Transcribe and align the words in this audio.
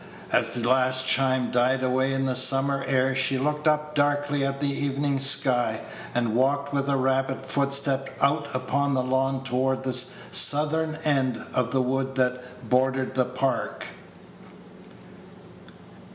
As 0.31 0.55
the 0.55 0.67
last 0.67 1.05
chime 1.07 1.51
died 1.51 1.83
away 1.83 2.11
in 2.11 2.25
the 2.25 2.35
summer 2.35 2.83
air, 2.87 3.13
she 3.13 3.37
looked 3.37 3.67
up 3.67 3.93
darkly 3.93 4.43
at 4.43 4.59
the 4.59 4.65
evening 4.67 5.19
sky, 5.19 5.79
and 6.15 6.33
walked 6.33 6.73
with 6.73 6.89
a 6.89 6.97
rapid 6.97 7.45
footstep 7.45 8.09
out 8.19 8.47
upon 8.55 8.95
the 8.95 9.03
lawn 9.03 9.43
toward 9.43 9.83
the 9.83 9.93
southern 9.93 10.95
end 11.03 11.37
of 11.53 11.69
the 11.69 11.83
wood 11.83 12.15
that 12.15 12.41
bordered 12.67 13.13
the 13.13 13.25
Park. 13.25 13.89